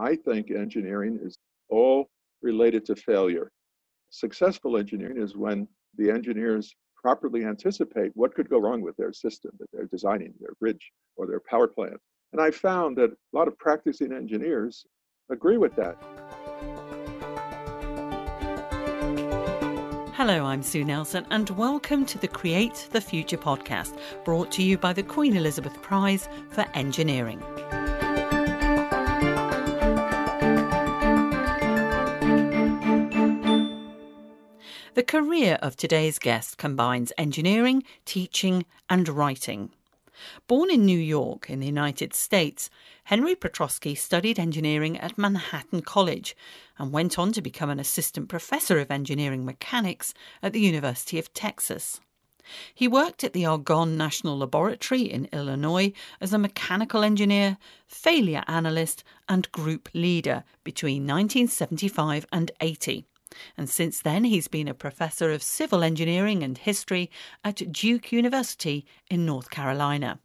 [0.00, 1.36] I think engineering is
[1.68, 2.08] all
[2.40, 3.50] related to failure.
[4.10, 9.50] Successful engineering is when the engineers properly anticipate what could go wrong with their system
[9.58, 11.98] that they're designing, their bridge or their power plant.
[12.32, 14.86] And I found that a lot of practicing engineers
[15.32, 15.96] agree with that.
[20.14, 24.78] Hello, I'm Sue Nelson, and welcome to the Create the Future podcast, brought to you
[24.78, 27.42] by the Queen Elizabeth Prize for Engineering.
[34.98, 39.70] The career of today's guest combines engineering, teaching, and writing.
[40.48, 42.68] Born in New York in the United States,
[43.04, 46.36] Henry Petroski studied engineering at Manhattan College
[46.80, 51.32] and went on to become an assistant professor of engineering mechanics at the University of
[51.32, 52.00] Texas.
[52.74, 59.04] He worked at the Argonne National Laboratory in Illinois as a mechanical engineer, failure analyst,
[59.28, 63.06] and group leader between 1975 and 80.
[63.56, 67.10] And since then, he's been a professor of civil engineering and history
[67.44, 70.20] at Duke University in North Carolina.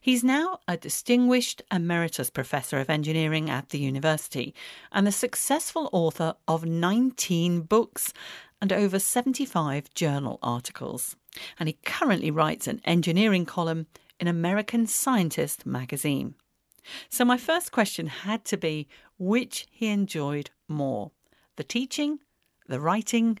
[0.00, 4.54] He's now a distinguished emeritus professor of engineering at the university
[4.90, 8.12] and the successful author of 19 books
[8.60, 11.16] and over 75 journal articles.
[11.58, 13.86] And he currently writes an engineering column
[14.18, 16.34] in American Scientist magazine.
[17.08, 21.12] So, my first question had to be which he enjoyed more
[21.58, 22.20] the teaching,
[22.68, 23.38] the writing,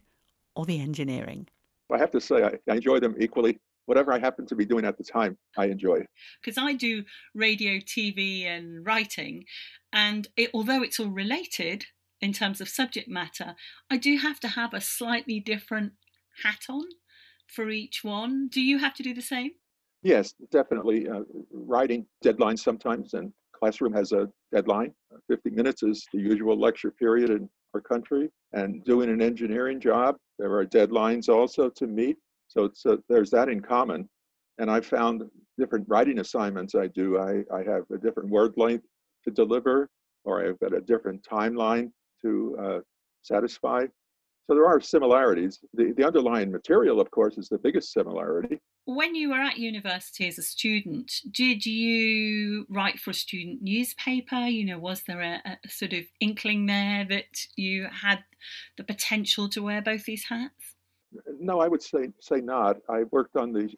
[0.54, 1.48] or the engineering?
[1.90, 4.84] I have to say, I, I enjoy them equally whatever I happen to be doing
[4.84, 6.04] at the time, I enjoy.
[6.42, 9.44] Because I do radio, TV, and writing,
[9.94, 11.86] and it, although it's all related
[12.20, 13.54] in terms of subject matter,
[13.88, 15.92] I do have to have a slightly different
[16.44, 16.84] hat on
[17.46, 18.48] for each one.
[18.48, 19.52] Do you have to do the same?
[20.02, 21.08] Yes, definitely.
[21.08, 24.92] Uh, writing deadlines sometimes, and classroom has a deadline.
[25.28, 28.30] 50 minutes is the usual lecture period in our country.
[28.52, 32.16] And doing an engineering job, there are deadlines also to meet.
[32.48, 34.08] So, so there's that in common.
[34.58, 35.22] And I found
[35.58, 37.18] different writing assignments I do.
[37.18, 38.86] I, I have a different word length
[39.24, 39.88] to deliver,
[40.24, 41.90] or I've got a different timeline
[42.22, 42.78] to uh,
[43.22, 43.86] satisfy.
[44.48, 45.60] So there are similarities.
[45.74, 48.58] The, the underlying material, of course, is the biggest similarity.
[48.86, 54.46] When you were at university as a student, did you write for a student newspaper?
[54.46, 57.26] You know, was there a, a sort of inkling there that
[57.56, 58.24] you had
[58.78, 60.76] the potential to wear both these hats?
[61.38, 62.78] No, I would say say not.
[62.88, 63.70] I worked on the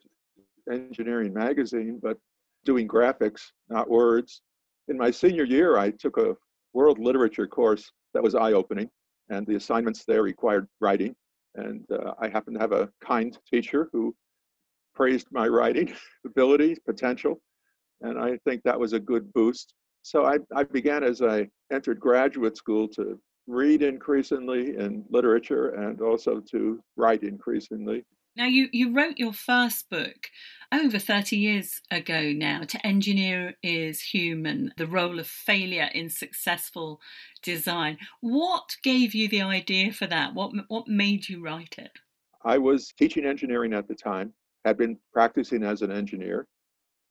[0.70, 2.16] engineering magazine, but
[2.64, 4.42] doing graphics, not words.
[4.86, 6.36] In my senior year, I took a
[6.74, 8.88] world literature course that was eye-opening
[9.30, 11.14] and the assignments there required writing.
[11.54, 14.14] And uh, I happened to have a kind teacher who
[14.94, 15.94] praised my writing
[16.26, 17.40] ability, potential,
[18.02, 19.74] and I think that was a good boost.
[20.02, 26.00] So I, I began as I entered graduate school to read increasingly in literature and
[26.00, 28.04] also to write increasingly.
[28.40, 30.30] Now, you, you wrote your first book
[30.72, 37.02] over 30 years ago now to Engineer is Human, the role of failure in successful
[37.42, 37.98] design.
[38.22, 40.32] What gave you the idea for that?
[40.32, 41.90] What, what made you write it?
[42.42, 44.32] I was teaching engineering at the time,
[44.64, 46.46] had been practicing as an engineer,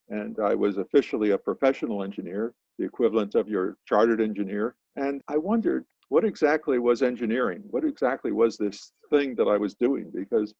[0.08, 4.74] and I was officially a professional engineer, the equivalent of your chartered engineer.
[4.96, 7.62] And I wondered what exactly was engineering?
[7.70, 10.10] What exactly was this thing that I was doing?
[10.12, 10.52] Because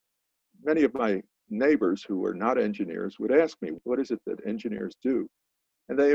[0.65, 4.47] many of my neighbors who were not engineers would ask me, what is it that
[4.47, 5.28] engineers do?
[5.88, 6.15] And they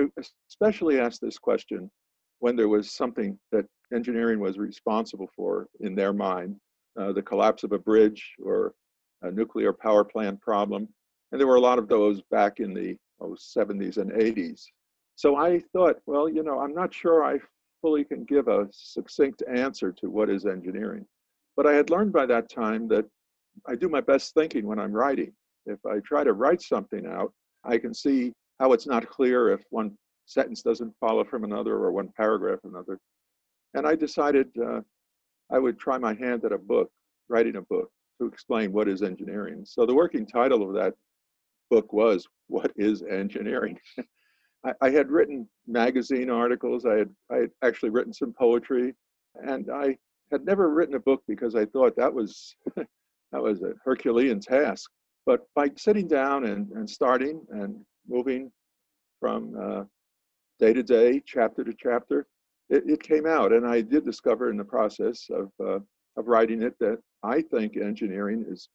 [0.50, 1.92] especially asked this question
[2.40, 6.56] when there was something that engineering was responsible for in their mind,
[7.00, 8.74] uh, the collapse of a bridge or
[9.22, 10.88] a nuclear power plant problem.
[11.32, 14.64] And there were a lot of those back in the oh, 70s and 80s.
[15.16, 17.40] So I thought, well, you know, I'm not sure I
[17.82, 21.06] fully can give a succinct answer to what is engineering.
[21.56, 23.06] But I had learned by that time that
[23.68, 25.34] I do my best thinking when I'm writing.
[25.66, 27.34] If I try to write something out,
[27.64, 31.92] I can see how it's not clear if one sentence doesn't follow from another or
[31.92, 33.00] one paragraph another.
[33.74, 34.82] And I decided uh,
[35.52, 36.90] I would try my hand at a book,
[37.30, 39.64] writing a book to explain what is engineering.
[39.66, 40.94] So the working title of that
[41.70, 43.78] book was What is Engineering?
[44.66, 48.96] I, I, had written magazine articles, I had, I had actually written some poetry,
[49.36, 49.98] and I
[50.32, 52.56] had never written a book because I thought that was
[53.36, 54.90] that was a Herculean task.
[55.26, 57.76] But by sitting down and, and starting and
[58.08, 58.50] moving
[59.20, 59.84] from uh,
[60.58, 62.28] day to day, chapter to chapter,
[62.70, 63.52] it, it, came out.
[63.52, 65.80] And I did discover in the process of, uh,
[66.18, 68.70] of writing it that I think engineering is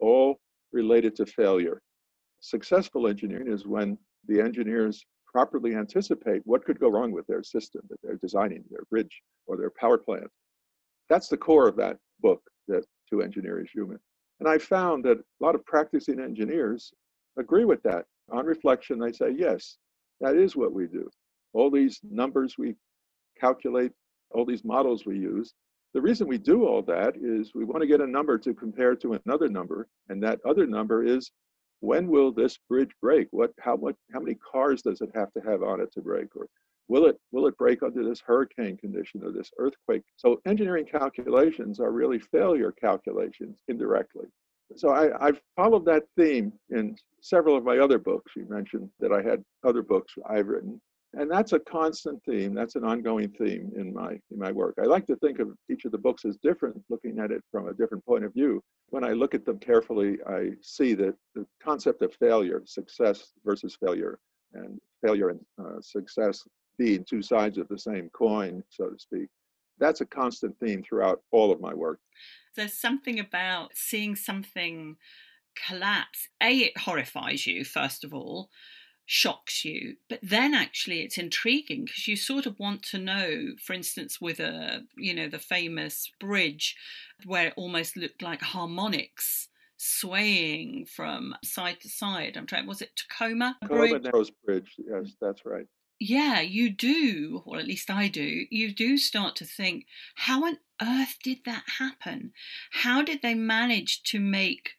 [0.00, 0.40] all
[0.72, 1.82] related to failure.
[2.40, 3.98] Successful engineering is when
[4.28, 8.84] the engineers properly anticipate what could go wrong with their system that they're designing, their
[8.88, 10.30] bridge or their power plant.
[11.10, 13.98] That's the core of that book, that To Engineer is Human.
[14.40, 16.92] And I found that a lot of practicing engineers
[17.38, 18.04] agree with that.
[18.30, 19.78] On reflection, they say, yes,
[20.20, 21.08] that is what we do.
[21.52, 22.74] All these numbers we
[23.40, 23.92] calculate,
[24.30, 25.54] all these models we use,
[25.94, 28.94] the reason we do all that is we want to get a number to compare
[28.96, 31.30] to another number, and that other number is
[31.80, 33.28] when will this bridge break?
[33.30, 36.34] What, how much, how many cars does it have to have on it to break?
[36.36, 36.48] Or
[36.88, 40.02] will it, will it break under this hurricane condition or this earthquake?
[40.16, 44.26] So engineering calculations are really failure calculations indirectly.
[44.76, 48.32] So I, I've followed that theme in several of my other books.
[48.36, 50.80] You mentioned that I had other books I've written
[51.16, 54.84] and that's a constant theme that's an ongoing theme in my in my work i
[54.84, 57.74] like to think of each of the books as different looking at it from a
[57.74, 62.02] different point of view when i look at them carefully i see that the concept
[62.02, 64.18] of failure success versus failure
[64.54, 66.42] and failure and uh, success
[66.78, 69.28] being two sides of the same coin so to speak.
[69.78, 72.00] That's a constant theme throughout all of my work.
[72.54, 74.96] There's something about seeing something
[75.66, 76.28] collapse.
[76.42, 78.50] A it horrifies you first of all
[79.08, 83.72] shocks you but then actually it's intriguing because you sort of want to know for
[83.72, 86.74] instance with a you know the famous bridge
[87.24, 92.36] where it almost looked like harmonics swaying from side to side.
[92.36, 95.66] I'm trying was it tacoma tacoma narrows bridge yes that's right
[95.98, 100.58] yeah you do or at least i do you do start to think how on
[100.82, 102.32] earth did that happen
[102.70, 104.72] how did they manage to make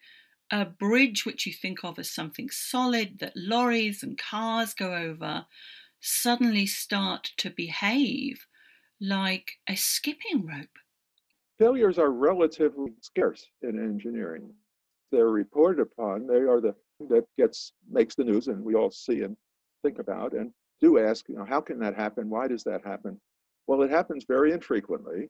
[0.50, 5.44] a bridge which you think of as something solid that lorries and cars go over
[6.00, 8.46] suddenly start to behave
[9.00, 10.68] like a skipping rope.
[11.58, 14.52] Failures are relatively scarce in engineering.
[15.10, 16.26] They're reported upon.
[16.26, 16.74] They are the
[17.08, 19.36] that gets makes the news, and we all see and
[19.84, 22.30] think about and do ask, you know, how can that happen?
[22.30, 23.20] Why does that happen?
[23.66, 25.28] Well, it happens very infrequently,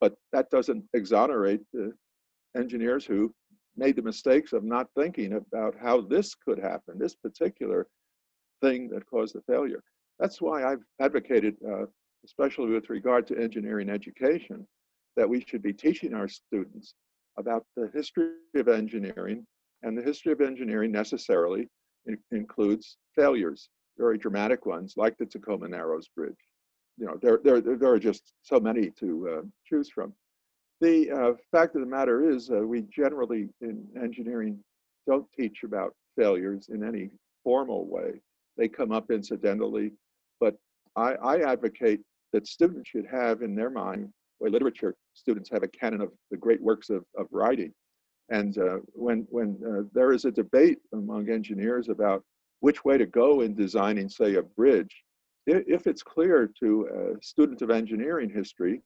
[0.00, 1.92] but that doesn't exonerate the
[2.56, 3.34] engineers who
[3.76, 7.86] made the mistakes of not thinking about how this could happen, this particular
[8.60, 9.82] thing that caused the failure.
[10.18, 11.86] That's why I've advocated, uh,
[12.24, 14.66] especially with regard to engineering education,
[15.16, 16.94] that we should be teaching our students
[17.38, 19.46] about the history of engineering,
[19.82, 21.68] and the history of engineering necessarily
[22.32, 23.68] includes failures,
[24.00, 26.42] very dramatic ones, like the Tacoma Narrows Bridge.
[26.98, 30.12] You know, there, there, there are just so many to uh, choose from.
[30.80, 34.58] The uh, fact of the matter is, uh, we generally in engineering
[35.06, 37.10] don't teach about failures in any
[37.44, 38.20] formal way.
[38.56, 39.92] They come up incidentally,
[40.40, 40.56] but
[40.96, 42.00] I, I advocate
[42.32, 44.08] that students should have in their mind,
[44.40, 47.72] or literature students have a canon of the great works of, of writing.
[48.30, 52.22] And uh, when, when uh, there is a debate among engineers about
[52.60, 55.02] which way to go in designing, say, a bridge,
[55.46, 58.82] if it's clear to a student of engineering history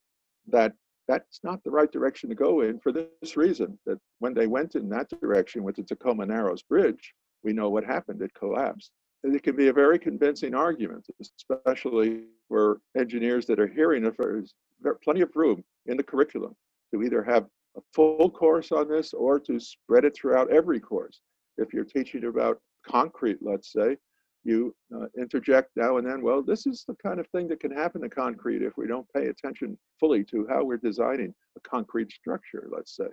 [0.49, 0.73] that
[1.07, 4.75] that's not the right direction to go in for this reason that when they went
[4.75, 7.13] in that direction with the Tacoma Narrows Bridge,
[7.43, 8.23] we know what happened.
[8.23, 8.91] It collapsed.
[9.23, 14.15] And it can be a very convincing argument, especially for engineers that are hearing it.
[14.19, 14.55] There's
[15.03, 16.55] plenty of room in the curriculum
[16.93, 21.21] to either have a full course on this or to spread it throughout every course.
[21.59, 23.97] If you're teaching about concrete, let's say,
[24.45, 27.75] you uh, interject now and then, well, this is the kind of thing that can
[27.75, 32.13] happen to concrete if we don't pay attention fully to how we're designing a concrete
[32.13, 33.09] structure, let's say.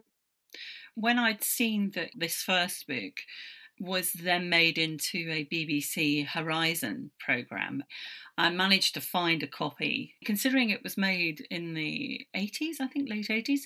[0.95, 3.13] When I'd seen that this first book
[3.79, 7.83] was then made into a BBC Horizon programme,
[8.37, 10.15] I managed to find a copy.
[10.25, 13.61] Considering it was made in the 80s, I think late 80s,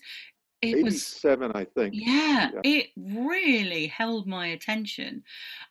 [0.61, 1.93] it 87, was, I think.
[1.95, 5.23] Yeah, yeah, it really held my attention.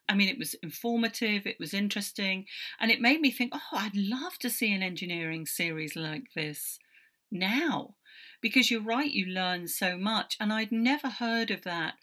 [0.09, 2.47] I mean, it was informative, it was interesting,
[2.79, 6.79] and it made me think, oh, I'd love to see an engineering series like this
[7.31, 7.95] now.
[8.41, 10.37] Because you're right, you learn so much.
[10.39, 11.95] And I'd never heard of that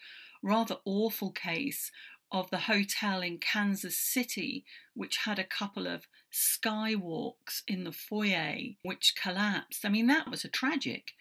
[0.42, 1.92] rather awful case
[2.32, 8.56] of the hotel in Kansas City, which had a couple of skywalks in the foyer
[8.82, 9.86] which collapsed.
[9.86, 11.12] I mean, that was a tragic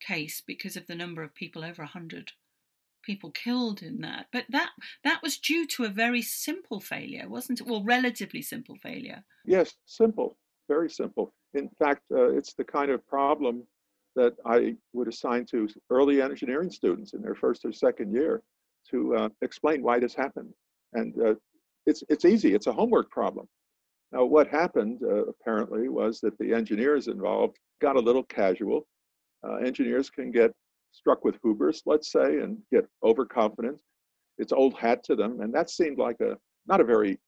[0.00, 2.32] case because of the number of people over 100
[3.06, 4.26] people killed in that.
[4.32, 4.70] But that
[5.04, 7.66] that was due to a very simple failure wasn't it?
[7.66, 9.24] Well relatively simple failure.
[9.44, 10.36] Yes simple
[10.68, 11.32] very simple.
[11.54, 13.62] In fact uh, it's the kind of problem
[14.16, 18.42] that i would assign to early engineering students in their first or second year
[18.90, 20.52] to uh, explain why this happened.
[20.92, 21.34] And uh,
[21.86, 23.46] it's it's easy it's a homework problem.
[24.12, 28.86] Now what happened uh, apparently was that the engineers involved got a little casual
[29.48, 30.52] uh, engineers can get
[30.92, 33.78] struck with hubris, let's say, and get overconfident.
[34.38, 36.36] It's old hat to them, and that seemed like a
[36.66, 37.18] not a very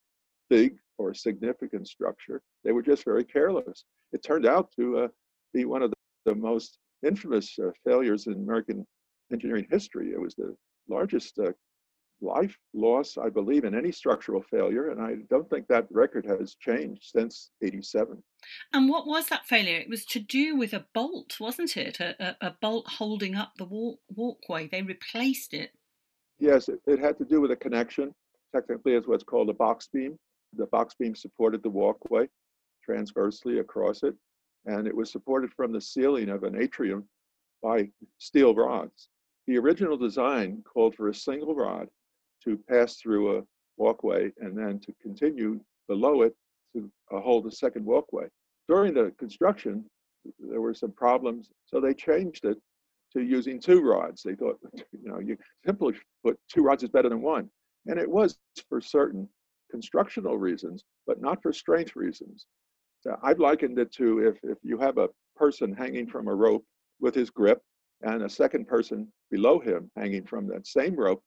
[0.50, 2.42] big or significant structure.
[2.64, 3.84] They were just very careless.
[4.12, 5.08] It turned out to uh,
[5.54, 5.96] be one of the,
[6.32, 8.84] the most infamous uh, failures in American
[9.32, 10.10] engineering history.
[10.12, 10.54] It was the
[10.88, 11.52] largest uh,
[12.20, 16.54] life loss, I believe, in any structural failure, and I don't think that record has
[16.54, 18.22] changed since 87.
[18.72, 19.78] And what was that failure?
[19.78, 22.00] It was to do with a bolt, wasn't it?
[22.00, 24.68] A, a, a bolt holding up the walk, walkway.
[24.68, 25.70] They replaced it.
[26.38, 28.12] Yes, it, it, had to do with a connection.
[28.54, 30.16] Technically, it's what's called a box beam.
[30.56, 32.28] The box beam supported the walkway
[32.84, 34.14] transversely across it,
[34.64, 37.06] and it was supported from the ceiling of an atrium
[37.62, 39.08] by steel rods.
[39.46, 41.88] The original design called for a single rod
[42.44, 43.42] to pass through a
[43.76, 46.34] walkway and then to continue below it
[46.74, 48.26] to uh, hold a second walkway.
[48.68, 49.84] During the construction,
[50.38, 52.58] there were some problems, so they changed it
[53.12, 54.22] to using two rods.
[54.22, 54.58] They thought,
[54.92, 57.48] you know, you simply put two rods is better than one.
[57.86, 59.28] And it was for certain
[59.70, 62.46] constructional reasons, but not for strength reasons.
[63.00, 66.64] So I've likened it to if, if you have a person hanging from a rope
[67.00, 67.62] with his grip
[68.02, 71.22] and a second person below him hanging from that same rope,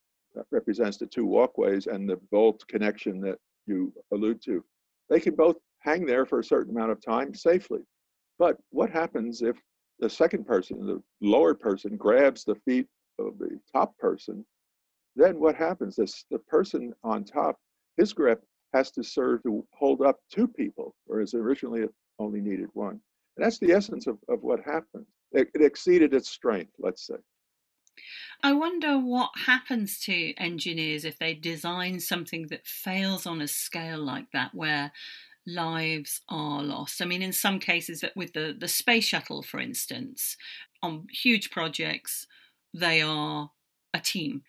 [0.51, 4.63] represents the two walkways and the bolt connection that you allude to.
[5.09, 7.81] They can both hang there for a certain amount of time safely.
[8.39, 9.57] But what happens if
[9.99, 12.87] the second person, the lower person, grabs the feet
[13.19, 14.45] of the top person?
[15.15, 15.95] Then what happens?
[15.95, 17.57] This the person on top,
[17.97, 22.69] his grip has to serve to hold up two people, whereas originally it only needed
[22.73, 23.01] one.
[23.35, 25.05] And that's the essence of, of what happened.
[25.33, 27.15] It, it exceeded its strength, let's say.
[28.43, 33.99] I wonder what happens to engineers if they design something that fails on a scale
[33.99, 34.91] like that, where
[35.45, 37.01] lives are lost.
[37.01, 40.37] I mean, in some cases, with the, the space shuttle, for instance,
[40.81, 42.27] on huge projects,
[42.73, 43.51] they are
[43.93, 44.43] a team.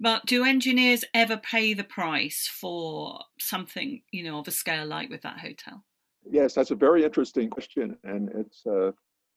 [0.00, 5.08] But do engineers ever pay the price for something, you know, of a scale like
[5.08, 5.84] with that hotel?
[6.28, 8.92] Yes, that's a very interesting question, and it's uh,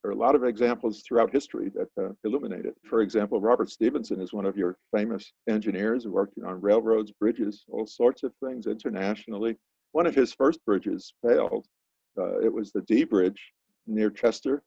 [0.07, 2.75] are a lot of examples throughout history that uh, illuminate it.
[2.83, 7.65] For example, Robert Stephenson is one of your famous engineers who worked on railroads, bridges,
[7.69, 9.57] all sorts of things internationally.
[9.91, 11.65] One of his first bridges failed.
[12.17, 13.53] Uh, it was the Dee Bridge
[13.85, 14.63] near Chester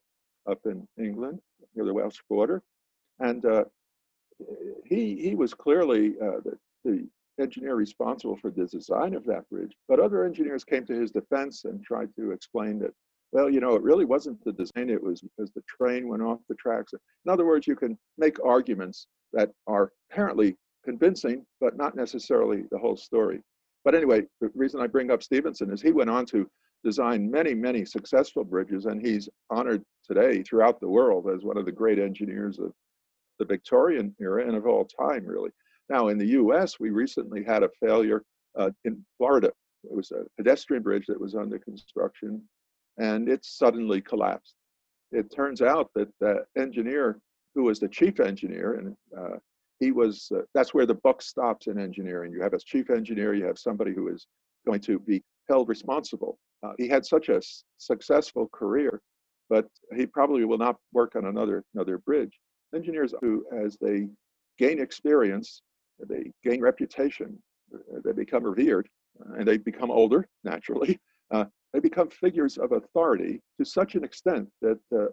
[0.49, 1.41] up in England,
[1.75, 2.63] near the Welsh border.
[3.19, 3.65] And uh,
[4.85, 7.09] he, he was clearly uh, the, the
[7.41, 9.75] engineer responsible for the design of that bridge.
[9.89, 12.95] But other engineers came to his defense and tried to explain that
[13.33, 16.41] well, you know, it really wasn't the design, it was because the train went off
[16.49, 16.93] the tracks.
[16.93, 22.79] In other words, you can make arguments that are apparently convincing, but not necessarily the
[22.79, 23.41] whole story.
[23.85, 26.49] But anyway, the reason I bring up Stephenson is he went on to
[26.83, 31.67] design many, many successful bridges, and he's honored today throughout the world as one of
[31.67, 32.73] the great engineers of
[33.39, 35.51] the Victorian era and of all time, really.
[35.89, 38.23] Now, in the US, we recently had a failure
[38.59, 39.53] uh, in Florida.
[39.85, 42.43] It was a pedestrian bridge that was under construction
[43.01, 44.55] and it suddenly collapsed.
[45.11, 47.19] It turns out that the engineer
[47.55, 49.39] who was the chief engineer, and uh,
[49.81, 52.33] he was, uh, that's where the buck stops in engineering.
[52.33, 54.27] You have a chief engineer, you have somebody who is
[54.67, 56.39] going to be held responsible.
[56.63, 57.41] Uh, he had such a
[57.79, 59.01] successful career,
[59.49, 59.67] but
[59.97, 62.39] he probably will not work on another, another bridge.
[62.75, 64.07] Engineers who, as they
[64.59, 65.63] gain experience,
[66.09, 67.37] they gain reputation,
[67.75, 68.89] uh, they become revered,
[69.21, 70.99] uh, and they become older, naturally.
[71.73, 75.07] They become figures of authority to such an extent that uh,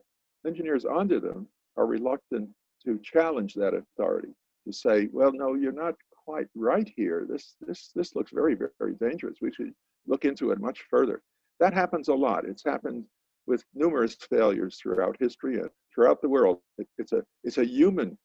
[0.45, 2.49] engineers under them are reluctant
[2.85, 4.33] to challenge that authority
[4.65, 5.95] to say, well, no, you're not
[6.25, 7.25] quite right here.
[7.29, 9.37] This, this, this looks very, very dangerous.
[9.41, 9.71] We should
[10.07, 11.21] look into it much further.
[11.59, 12.45] That happens a lot.
[12.45, 13.05] It's happened
[13.45, 16.59] with numerous failures throughout history and throughout the world.
[16.77, 18.17] It, it's, a, it's a human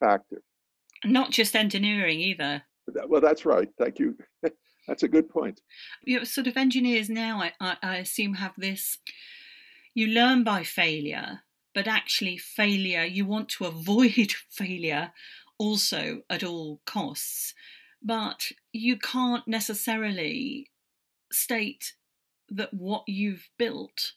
[0.00, 0.42] factor.
[1.04, 2.62] Not just engineering either.
[3.08, 3.68] Well, that's right.
[3.78, 4.16] Thank you.
[4.86, 5.60] That's a good point.
[6.04, 8.98] You know, sort of engineers now, I, I, I assume, have this.
[9.94, 11.40] You learn by failure,
[11.74, 15.12] but actually, failure, you want to avoid failure
[15.58, 17.54] also at all costs.
[18.02, 20.68] But you can't necessarily
[21.32, 21.94] state
[22.48, 24.12] that what you've built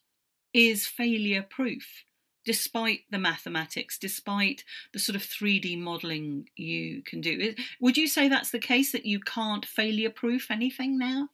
[0.53, 2.03] is failure proof
[2.50, 7.53] despite the mathematics, despite the sort of 3D modeling you can do.
[7.79, 11.29] Would you say that's the case that you can't failure proof anything now?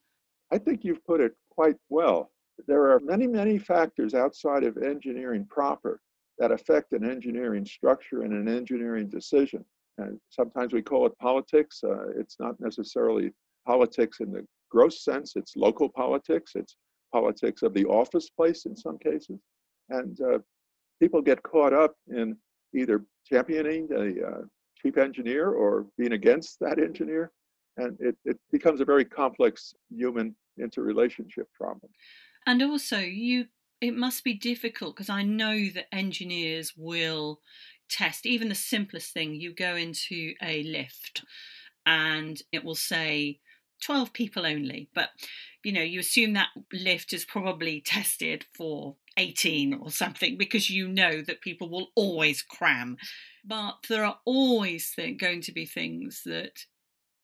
[0.52, 2.32] I think you've put it quite well.
[2.68, 6.02] There are many, many factors outside of engineering proper
[6.38, 9.64] that affect an engineering structure and an engineering decision.
[9.98, 11.80] And sometimes we call it politics.
[11.82, 13.32] Uh, it's not necessarily
[13.66, 16.76] politics in the gross sense, it's local politics, it's
[17.14, 19.40] politics of the office place in some cases.
[19.90, 20.40] And uh,
[21.00, 22.38] people get caught up in
[22.74, 24.42] either championing a uh,
[24.82, 27.32] chief engineer or being against that engineer.
[27.78, 31.92] And it, it becomes a very complex human interrelationship problem.
[32.48, 33.46] And also, you
[33.82, 37.42] it must be difficult because I know that engineers will
[37.90, 39.36] test even the simplest thing.
[39.36, 41.24] You go into a lift
[41.86, 43.40] and it will say
[43.84, 45.10] 12 people only, but
[45.64, 50.88] you know, you assume that lift is probably tested for 18 or something because you
[50.88, 52.98] know that people will always cram.
[53.44, 56.66] But there are always going to be things that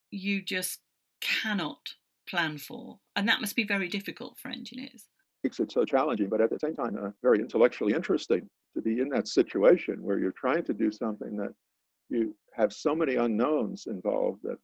[0.09, 0.79] you just
[1.21, 1.93] cannot
[2.27, 2.99] plan for.
[3.15, 5.05] And that must be very difficult for engineers.
[5.43, 9.01] Makes it so challenging, but at the same time, uh, very intellectually interesting to be
[9.01, 11.53] in that situation where you're trying to do something that
[12.09, 14.57] you have so many unknowns involved that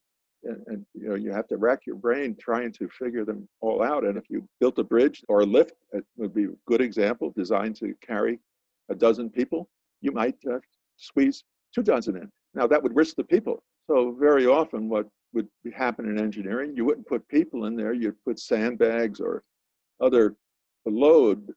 [0.44, 3.84] and, and, you know you have to rack your brain trying to figure them all
[3.84, 6.82] out and if you built a bridge or a lift it would be a good
[6.82, 8.40] example designed to carry
[8.90, 9.70] a dozen people
[10.02, 10.60] you might uh,
[10.98, 12.32] squeeze two dozen in.
[12.54, 13.64] Now that would risk the people.
[13.90, 18.24] So very often what would happen in engineering you wouldn't put people in there you'd
[18.24, 19.44] put sandbags or
[20.02, 20.36] other
[20.86, 21.52] load.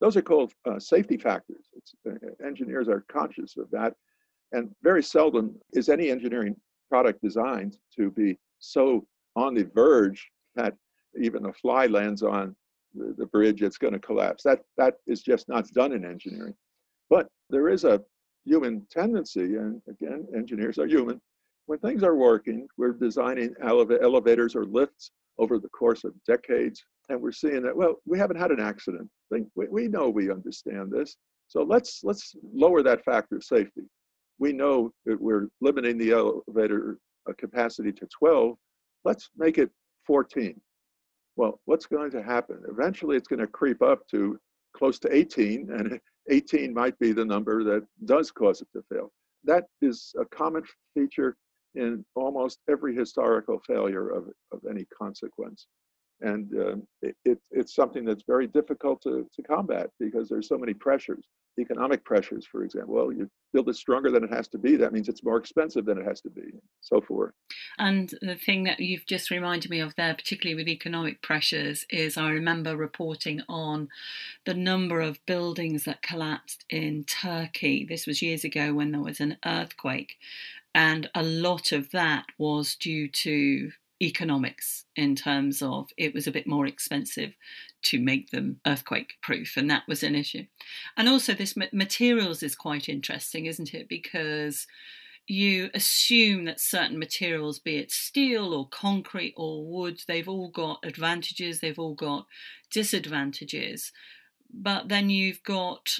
[0.00, 1.66] Those are called uh, safety factors.
[2.08, 2.14] Uh,
[2.46, 3.94] engineers are conscious of that
[4.52, 6.56] and very seldom is any engineering
[6.90, 9.06] product designed to be so
[9.36, 10.74] on the verge that
[11.18, 12.54] even a fly lands on
[12.94, 14.42] the, the bridge, it's going to collapse.
[14.42, 16.54] That that is just not done in engineering.
[17.08, 18.02] But there is a
[18.44, 21.20] human tendency, and again, engineers are human.
[21.66, 26.84] When things are working, we're designing eleva- elevators or lifts over the course of decades,
[27.08, 29.08] and we're seeing that well, we haven't had an accident.
[29.30, 31.16] We, we know we understand this,
[31.46, 33.82] so let's let's lower that factor of safety
[34.40, 38.56] we know that we're limiting the elevator uh, capacity to 12.
[39.04, 39.70] Let's make it
[40.06, 40.58] 14.
[41.36, 42.60] Well, what's going to happen?
[42.68, 44.38] Eventually, it's going to creep up to
[44.76, 49.12] close to 18, and 18 might be the number that does cause it to fail.
[49.44, 51.36] That is a common feature
[51.74, 55.66] in almost every historical failure of, of any consequence.
[56.20, 60.58] And uh, it, it, it's something that's very difficult to, to combat because there's so
[60.58, 61.24] many pressures
[61.58, 62.94] economic pressures, for example.
[62.94, 64.76] Well, you build it stronger than it has to be.
[64.76, 67.32] That means it's more expensive than it has to be, so forth.
[67.78, 72.16] And the thing that you've just reminded me of there, particularly with economic pressures, is
[72.16, 73.88] I remember reporting on
[74.46, 77.84] the number of buildings that collapsed in Turkey.
[77.88, 80.16] This was years ago when there was an earthquake.
[80.74, 86.32] And a lot of that was due to economics in terms of it was a
[86.32, 87.34] bit more expensive
[87.82, 90.46] to make them earthquake proof and that was an issue.
[90.96, 93.88] And also this materials is quite interesting isn't it?
[93.88, 94.66] Because
[95.26, 100.80] you assume that certain materials be it steel or concrete or wood they've all got
[100.84, 102.26] advantages they've all got
[102.72, 103.92] disadvantages
[104.52, 105.98] but then you've got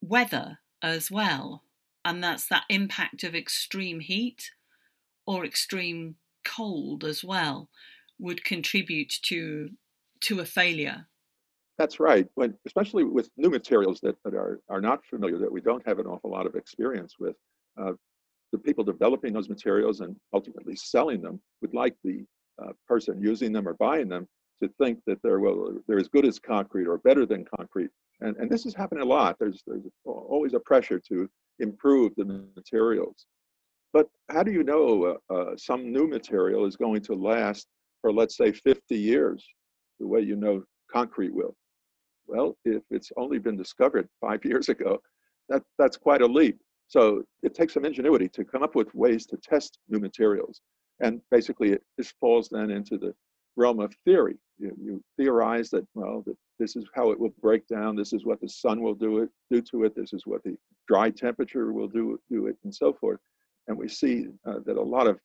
[0.00, 1.62] weather as well
[2.04, 4.52] and that's that impact of extreme heat
[5.26, 7.68] or extreme cold as well
[8.18, 9.70] would contribute to
[10.22, 11.06] to a failure.
[11.78, 12.26] That's right.
[12.34, 15.98] When, especially with new materials that, that are, are not familiar, that we don't have
[16.00, 17.36] an awful lot of experience with,
[17.80, 17.92] uh,
[18.50, 22.24] the people developing those materials and ultimately selling them would like the
[22.62, 24.26] uh, person using them or buying them
[24.62, 27.90] to think that they're well they're as good as concrete or better than concrete.
[28.20, 29.36] And, and this is happening a lot.
[29.38, 31.28] There's there's always a pressure to
[31.60, 33.26] improve the materials.
[33.92, 37.66] But how do you know uh, uh, some new material is going to last
[38.00, 39.46] for, let's say, 50 years,
[40.00, 41.56] the way you know concrete will?
[42.26, 45.00] Well, if it's only been discovered five years ago,
[45.48, 46.58] that, that's quite a leap.
[46.88, 50.60] So it takes some ingenuity to come up with ways to test new materials.
[51.00, 53.14] And basically, it, this falls then into the
[53.56, 54.36] realm of theory.
[54.58, 57.94] You, you theorize that, well, that this is how it will break down.
[57.94, 59.94] This is what the sun will do it do to it.
[59.94, 60.56] This is what the
[60.86, 63.20] dry temperature will do do it, and so forth.
[63.68, 65.20] And we see uh, that a lot of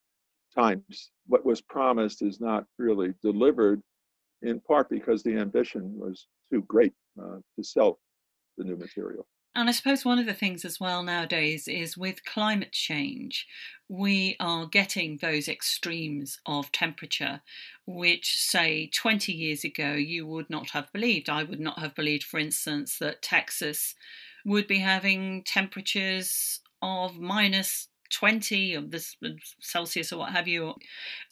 [0.55, 3.81] times what was promised is not really delivered,
[4.43, 7.99] in part because the ambition was too great uh, to sell
[8.58, 9.25] the new material.
[9.56, 13.45] And I suppose one of the things as well nowadays is with climate change,
[13.88, 17.41] we are getting those extremes of temperature,
[17.86, 21.29] which, say, 20 years ago, you would not have believed.
[21.29, 23.93] I would not have believed, for instance, that Texas
[24.43, 30.76] would be having temperatures of minus 20 of this uh, Celsius or what have you.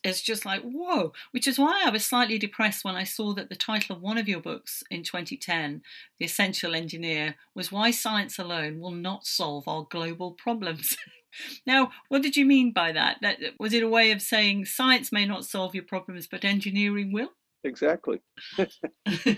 [0.04, 3.50] It's just like, whoa, which is why I was slightly depressed when I saw that
[3.50, 5.82] the title of one of your books in 2010,
[6.20, 10.98] The Essential Engineer, was Why Science Alone Will Not Solve Our Global Problems.
[11.66, 13.18] now, what did you mean by that?
[13.22, 13.38] that?
[13.38, 17.14] Uh, was it a way of saying science may not solve your problems, but engineering
[17.14, 17.30] will?
[17.64, 18.22] Exactly.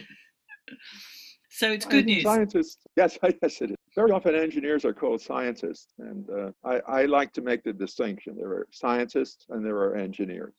[1.56, 2.24] So it's good news.
[2.24, 3.78] Scientists, yes, yes, it is.
[3.96, 8.36] Very often engineers are called scientists, and uh, I, I, like to make the distinction.
[8.36, 10.56] There are scientists and there are engineers.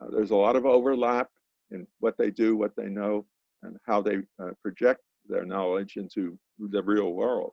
[0.00, 1.28] Uh, there's a lot of overlap
[1.70, 3.24] in what they do, what they know,
[3.62, 7.52] and how they uh, project their knowledge into the real world.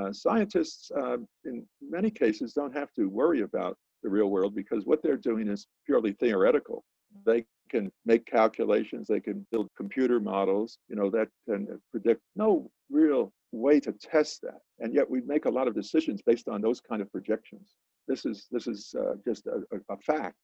[0.00, 4.86] Uh, scientists, uh, in many cases, don't have to worry about the real world because
[4.86, 6.84] what they're doing is purely theoretical.
[7.24, 12.70] They can make calculations, they can build computer models, you know, that can predict no
[12.90, 14.60] real way to test that.
[14.80, 17.74] And yet we make a lot of decisions based on those kind of projections.
[18.06, 20.36] This is, this is uh, just a, a, a fact.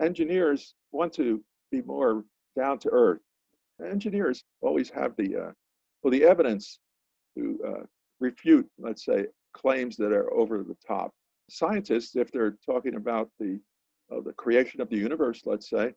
[0.00, 2.24] Engineers want to be more
[2.56, 3.20] down to earth.
[3.84, 5.52] Engineers always have the, uh,
[6.02, 6.80] well, the evidence
[7.36, 7.82] to uh,
[8.18, 11.10] refute, let's say, claims that are over the top.
[11.48, 13.58] Scientists, if they're talking about the,
[14.12, 15.92] uh, the creation of the universe, let's say,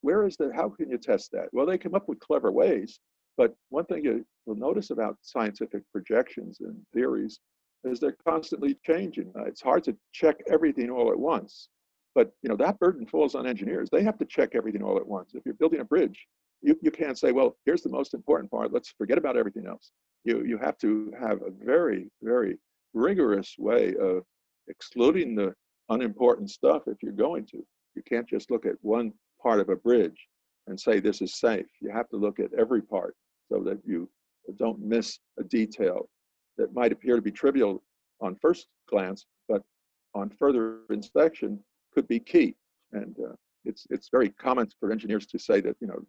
[0.00, 1.48] where is the, how can you test that?
[1.52, 3.00] Well, they come up with clever ways,
[3.36, 7.40] but one thing you will notice about scientific projections and theories
[7.84, 9.32] is they're constantly changing.
[9.36, 11.68] Uh, it's hard to check everything all at once,
[12.14, 13.88] but you know that burden falls on engineers.
[13.90, 15.32] They have to check everything all at once.
[15.34, 16.26] If you're building a bridge,
[16.60, 18.72] you, you can't say, well, here's the most important part.
[18.72, 19.90] Let's forget about everything else.
[20.24, 22.58] You you have to have a very very
[22.94, 24.22] rigorous way of
[24.68, 25.54] excluding the
[25.88, 27.64] unimportant stuff if you're going to.
[27.96, 30.28] You can't just look at one part of a bridge
[30.66, 31.66] and say this is safe.
[31.80, 33.16] You have to look at every part
[33.50, 34.08] so that you
[34.56, 36.08] don't miss a detail
[36.56, 37.82] that might appear to be trivial
[38.20, 39.62] on first glance, but
[40.14, 41.58] on further inspection
[41.92, 42.54] could be key.
[42.92, 46.04] And uh, it's it's very common for engineers to say that you know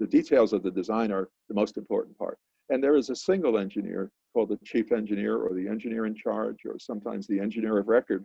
[0.00, 2.38] the details of the design are the most important part.
[2.68, 6.58] And there is a single engineer called the chief engineer or the engineer in charge
[6.66, 8.24] or sometimes the engineer of record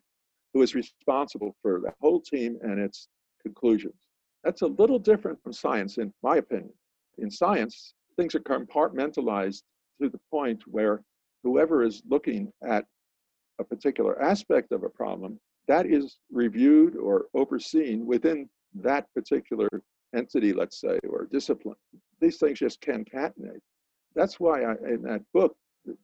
[0.54, 3.08] who is responsible for the whole team and its
[3.44, 4.09] conclusions.
[4.44, 6.74] That's a little different from science, in my opinion.
[7.18, 9.64] In science, things are compartmentalized
[10.02, 11.02] to the point where
[11.44, 12.86] whoever is looking at
[13.60, 19.70] a particular aspect of a problem, that is reviewed or overseen within that particular
[20.16, 21.76] entity, let's say, or discipline.
[22.20, 23.60] These things just concatenate.
[24.16, 25.56] That's why I, in that book,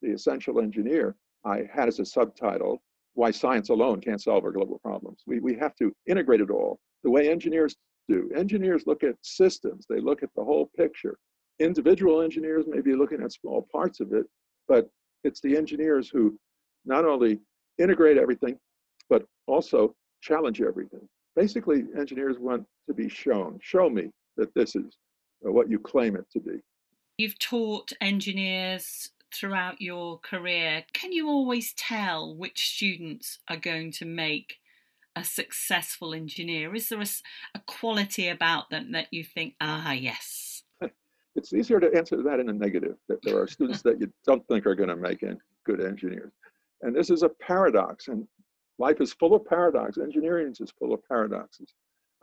[0.02, 2.82] The Essential Engineer, I had as a subtitle,
[3.14, 5.24] Why Science Alone Can't Solve Our Global Problems.
[5.26, 7.76] We, we have to integrate it all the way engineers
[8.08, 8.30] do.
[8.36, 11.18] Engineers look at systems, they look at the whole picture.
[11.60, 14.26] Individual engineers may be looking at small parts of it,
[14.68, 14.90] but
[15.24, 16.38] it's the engineers who
[16.86, 17.40] not only
[17.78, 18.58] integrate everything,
[19.10, 21.08] but also challenge everything.
[21.36, 23.60] Basically, engineers want to be shown.
[23.62, 24.98] Show me that this is
[25.42, 26.60] what you claim it to be.
[27.18, 30.84] You've taught engineers throughout your career.
[30.94, 34.58] Can you always tell which students are going to make
[35.16, 36.74] a successful engineer?
[36.76, 37.08] Is there a,
[37.56, 40.64] a quality about them that you think, ah, yes?
[41.36, 44.48] It's easier to answer that in a negative, that there are students that you don't
[44.48, 45.22] think are going to make
[45.66, 46.32] good engineers.
[46.82, 48.26] And this is a paradox, and
[48.80, 50.02] life is full of paradoxes.
[50.02, 51.74] Engineering is full of paradoxes.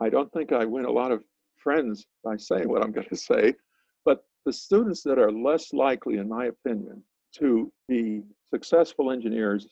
[0.01, 1.23] I don't think I win a lot of
[1.59, 3.55] friends by saying what I'm going to say,
[4.05, 7.03] but the students that are less likely, in my opinion,
[7.35, 9.69] to be successful engineers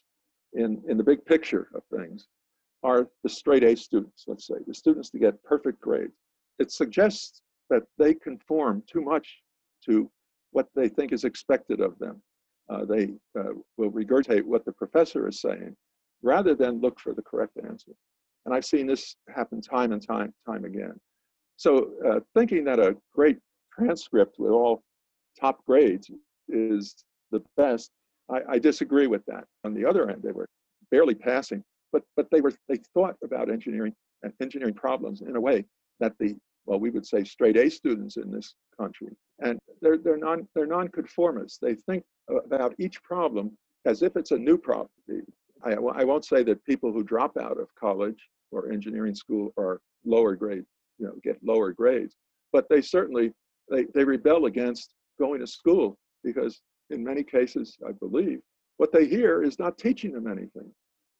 [0.52, 2.28] in, in the big picture of things
[2.82, 6.14] are the straight A students, let's say, the students to get perfect grades.
[6.58, 9.38] It suggests that they conform too much
[9.86, 10.10] to
[10.52, 12.20] what they think is expected of them.
[12.68, 15.76] Uh, they uh, will regurgitate what the professor is saying
[16.22, 17.92] rather than look for the correct answer.
[18.44, 20.94] And I've seen this happen time and time, time again.
[21.56, 23.38] So uh, thinking that a great
[23.72, 24.82] transcript with all
[25.38, 26.10] top grades
[26.48, 27.90] is the best,
[28.30, 29.44] I, I disagree with that.
[29.64, 30.48] On the other end, they were
[30.90, 35.40] barely passing but but they were they thought about engineering and engineering problems in a
[35.40, 35.64] way
[35.98, 36.34] that the
[36.66, 39.08] well we would say straight A students in this country
[39.40, 41.58] and they're they're non they're nonconformists.
[41.60, 44.90] They think about each problem as if it's a new problem.
[45.64, 49.80] I, I won't say that people who drop out of college or engineering school are
[50.04, 50.64] lower grade,
[50.98, 52.16] you know, get lower grades,
[52.52, 53.32] but they certainly
[53.70, 58.40] they, they rebel against going to school because in many cases, I believe,
[58.78, 60.72] what they hear is not teaching them anything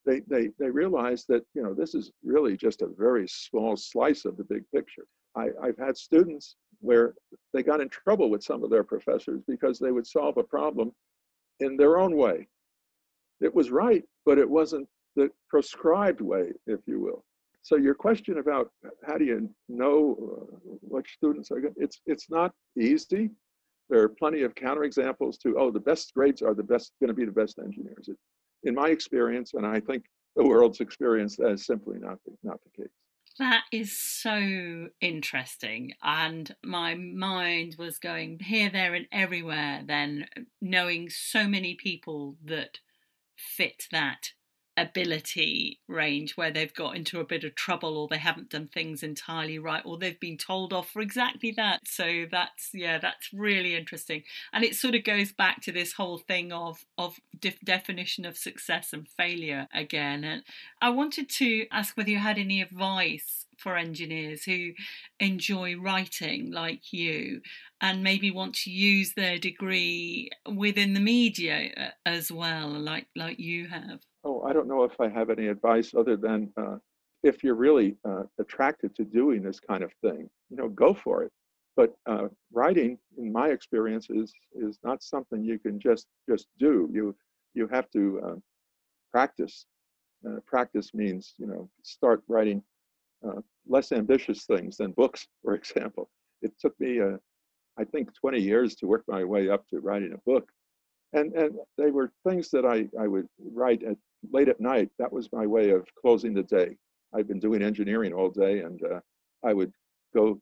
[0.07, 4.25] they, they, they realize that, you know, this is really just a very small slice
[4.25, 5.07] of the big picture.
[5.37, 7.15] I, I've had students where
[7.53, 10.93] they got in trouble with some of their professors because they would solve a problem
[11.61, 12.49] in their own way.
[13.41, 17.25] It was right, but it wasn't the prescribed way, if you will.
[17.63, 18.71] So your question about
[19.07, 23.31] how do you know uh, which students are good, it's, it's not easy.
[23.91, 27.15] There are plenty of counterexamples to, oh, the best grades are the best, going to
[27.15, 28.09] be the best engineers.
[28.09, 28.17] It,
[28.64, 30.05] in my experience, and I think
[30.37, 32.92] the world's experience, that is simply not the, not the case.
[33.38, 35.94] That is so interesting.
[36.03, 40.27] And my mind was going here, there, and everywhere, then
[40.61, 42.81] knowing so many people that
[43.37, 44.33] fit that
[44.81, 49.03] ability range where they've got into a bit of trouble or they haven't done things
[49.03, 51.81] entirely right or they've been told off for exactly that.
[51.87, 54.23] So that's yeah that's really interesting.
[54.53, 58.37] And it sort of goes back to this whole thing of of def- definition of
[58.37, 60.25] success and failure again.
[60.25, 60.43] And
[60.81, 64.73] i wanted to ask whether you had any advice for engineers who
[65.19, 67.43] enjoy writing like you
[67.81, 73.38] and maybe want to use their degree within the media uh, as well like like
[73.38, 76.76] you have Oh, I don't know if I have any advice other than uh,
[77.22, 81.22] if you're really uh, attracted to doing this kind of thing, you know, go for
[81.22, 81.33] it.
[81.76, 86.88] But uh, writing, in my experience, is is not something you can just just do.
[86.92, 87.16] You
[87.54, 88.37] you have to uh,
[89.11, 89.66] practice.
[90.26, 92.62] Uh, practice means you know start writing
[93.26, 96.11] uh, less ambitious things than books, for example.
[96.42, 97.00] It took me,
[97.78, 100.48] I think, 20 years to work my way up to writing a book
[101.12, 103.96] and and they were things that I, I would write at
[104.33, 104.90] late at night.
[104.98, 106.76] That was my way of closing the day.
[107.14, 109.00] I'd been doing engineering all day, and uh,
[109.44, 109.72] I would
[110.14, 110.40] go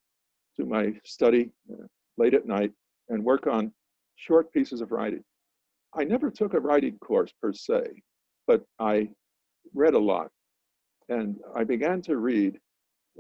[0.57, 1.87] to my study uh,
[2.17, 2.73] late at night
[3.09, 3.73] and work on
[4.17, 5.25] short pieces of writing.
[5.95, 8.03] I never took a writing course per se,
[8.47, 9.09] but I
[9.75, 10.31] read a lot,
[11.09, 12.59] and I began to read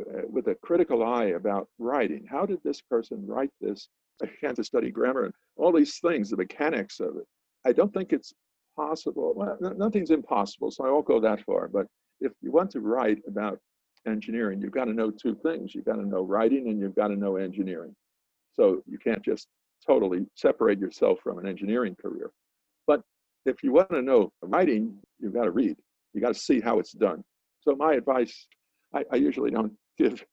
[0.00, 2.26] uh, with a critical eye about writing.
[2.30, 3.88] How did this person write this?
[4.22, 7.26] I began to study grammar and all these things, the mechanics of it.
[7.64, 8.32] I don't think it's
[8.78, 9.32] possible.
[9.34, 11.68] Well, nothing's impossible, so I won't go that far.
[11.68, 11.86] But
[12.20, 13.58] if you want to write about
[14.06, 15.74] engineering, you've got to know two things.
[15.74, 17.94] You've got to know writing and you've got to know engineering.
[18.54, 19.48] So you can't just
[19.86, 22.30] totally separate yourself from an engineering career.
[22.86, 23.02] But
[23.46, 25.76] if you want to know writing, you've got to read.
[26.14, 27.22] You got to see how it's done.
[27.62, 28.46] So my advice,
[28.94, 30.24] I, I usually don't give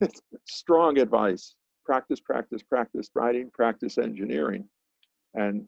[0.46, 1.54] strong advice.
[1.84, 4.64] Practice, practice, practice writing, practice engineering,
[5.34, 5.66] and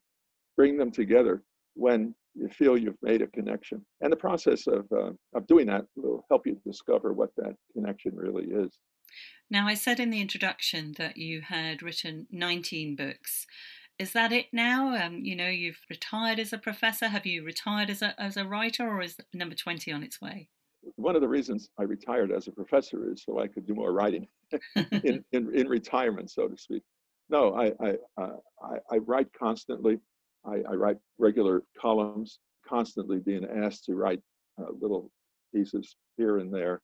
[0.57, 1.43] bring them together
[1.75, 3.85] when you feel you've made a connection.
[4.01, 8.13] And the process of, uh, of doing that will help you discover what that connection
[8.15, 8.79] really is.
[9.51, 13.47] Now, I said in the introduction that you had written 19 books.
[13.99, 14.97] Is that it now?
[14.97, 17.07] Um, you know, you've retired as a professor.
[17.07, 20.49] Have you retired as a, as a writer, or is number 20 on its way?
[20.97, 23.93] One of the reasons I retired as a professor is so I could do more
[23.93, 24.27] writing
[24.75, 26.83] in, in, in retirement, so to speak.
[27.31, 29.99] No, I, I, uh, I, I write constantly.
[30.47, 34.21] I, I write regular columns, constantly being asked to write
[34.61, 35.11] uh, little
[35.55, 36.81] pieces here and there.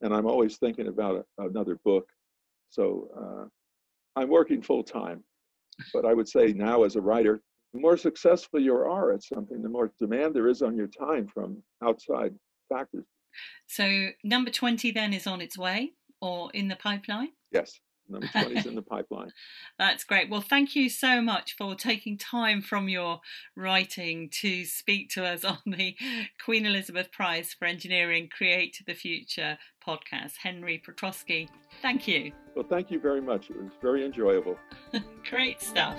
[0.00, 2.08] And I'm always thinking about a, another book.
[2.70, 5.24] So uh, I'm working full time.
[5.92, 7.40] But I would say now, as a writer,
[7.72, 11.28] the more successful you are at something, the more demand there is on your time
[11.28, 12.34] from outside
[12.68, 13.04] factors.
[13.66, 17.28] So, number 20 then is on its way or in the pipeline?
[17.52, 17.78] Yes.
[18.08, 19.30] Number 20 is in the pipeline.
[19.78, 20.30] That's great.
[20.30, 23.20] Well, thank you so much for taking time from your
[23.56, 25.96] writing to speak to us on the
[26.42, 30.36] Queen Elizabeth Prize for Engineering Create the Future podcast.
[30.42, 31.48] Henry Petroski,
[31.82, 32.32] thank you.
[32.54, 33.50] Well, thank you very much.
[33.50, 34.58] It was very enjoyable.
[35.30, 35.98] great stuff.